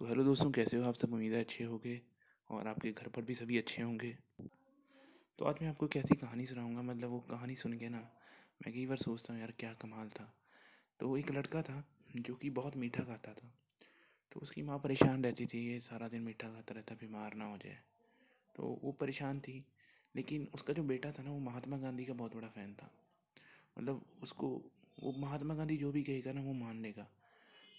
[0.00, 1.12] तो हेलो दोस्तों, कैसे हो आप सब?
[1.12, 2.00] उम्मीद है अच्छे होंगे
[2.50, 4.18] और आपके घर पर भी सभी अच्छे होंगे।
[5.38, 7.98] तो आज मैं आपको कैसी कहानी सुनाऊँगा मतलब वो कहानी सुन के ना
[8.62, 10.34] मैं कई बार सोचता हूँ, यार क्या कमाल था।
[11.00, 11.84] तो एक लड़का था
[12.16, 13.52] जो कि बहुत मीठा खाता था।
[14.32, 17.56] तो उसकी माँ परेशान रहती थी, ये सारा दिन मीठा खाता रहता, बीमार ना हो
[17.56, 17.78] जाए।
[18.56, 19.64] तो वो परेशान थी,
[20.16, 22.90] लेकिन उसका जो बेटा था ना, वो महात्मा गांधी का बहुत बड़ा फ़ैन था।
[23.78, 24.62] मतलब उसको,
[25.02, 27.02] वो महात्मा गांधी जो भी कहेगा ना, वो मान लेगा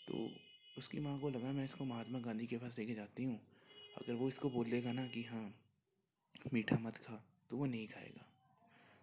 [0.07, 0.31] तो
[0.77, 3.39] उसकी माँ को लगा मैं इसको महात्मा गांधी के पास लेके जाती हूँ।
[3.97, 5.53] अगर वो इसको बोल देगा ना कि हाँ
[6.53, 7.15] मीठा मत खा
[7.49, 8.25] तो वो नहीं खाएगा।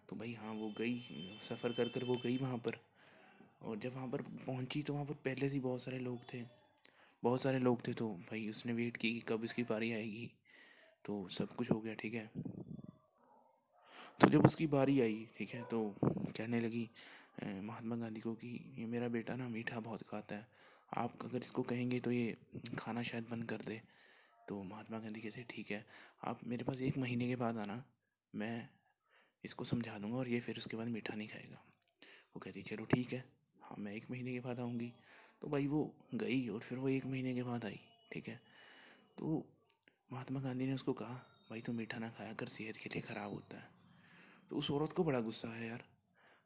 [0.09, 0.99] तो भाई हाँ वो गई,
[1.41, 2.79] सफ़र कर कर वो गई वहाँ पर।
[3.61, 6.43] और जब वहाँ पर पहुँची तो वहाँ पर पहले से बहुत सारे लोग थे।
[7.23, 10.29] बहुत सारे लोग थे तो भाई उसने वेट की कि कब इसकी बारी आएगी।
[11.05, 12.29] तो सब कुछ हो गया, ठीक है?
[14.19, 16.89] तो जब उसकी बारी आई, ठीक है तो कहने लगी
[17.43, 20.47] महात्मा गांधी को कि ये मेरा बेटा ना मीठा बहुत खाता है
[20.91, 22.37] आप अगर इसको कहेंगे तो ये
[22.79, 23.81] खाना शायद बंद कर दे।
[24.47, 25.85] तो महात्मा गांधी कहते, ठीक है,
[26.23, 27.83] आप मेरे पास एक महीने के बाद आना,
[28.33, 28.69] मैं
[29.43, 31.61] इसको समझा दूँगा और ये फिर उसके बाद मीठा नहीं खाएगा।
[32.35, 33.23] वो कहती, चलो ठीक है
[33.61, 34.91] हाँ मैं एक महीने के बाद आऊँगी।
[35.41, 35.83] तो भाई वो
[36.15, 37.79] गई और फिर वो एक महीने के बाद आई,
[38.11, 38.39] ठीक है।
[39.17, 39.45] तो
[40.09, 41.13] महात्मा गांधी ने उसको कहा,
[41.49, 43.67] भाई तू मीठा ना खाया कर, सेहत के लिए ख़राब होता है।
[44.49, 45.83] तो उस औरत को बड़ा गुस्सा है यार।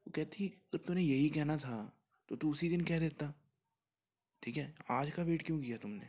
[0.05, 1.77] वो कहती, अगर तूने यही कहना था
[2.30, 3.33] तो तू उसी दिन कह देता।
[4.44, 4.73] ठीक है?
[4.89, 6.05] आज का वेट क्यों किया तुमने?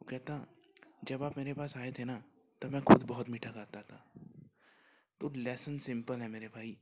[0.00, 0.46] वो कहता,
[1.04, 2.22] जब आप मेरे पास आए थे ना,
[2.62, 4.12] तब मैं खुद बहुत मीठा खाता था।
[5.20, 6.76] तो लेसन सिंपल है मेरे भाई।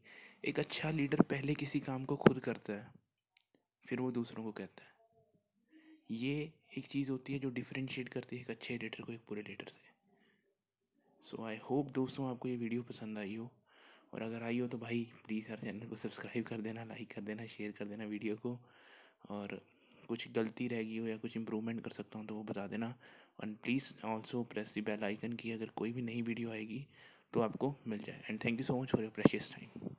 [0.44, 2.86] एक अच्छा लीडर पहले किसी काम को खुद करता है,
[3.88, 4.92] फिर वो दूसरों को कहता है।
[6.10, 9.42] ये एक चीज़ होती है जो डिफ्रेंशिएट करती है एक अच्छे लीडर को एक बुरे
[9.42, 9.80] लीडर से।
[11.22, 13.50] सो आई होप दोस्तों आपको ये वीडियो पसंद आई हो।
[14.14, 17.20] और अगर आई हो तो भाई प्लीज़ यार चैनल को सब्सक्राइब कर देना लाइक कर
[17.20, 18.58] देना शेयर कर देना वीडियो को।
[19.30, 19.60] और
[20.04, 22.94] कुछ गलती रह गई हो या कुछ इम्प्रूवमेंट कर सकता हूँ तो वो बता देना।
[23.44, 26.86] And please also press the bell icon की अगर कोई भी नई वीडियो आएगी
[27.32, 29.94] तो आपको मिल जाए। And thank you so much for your precious time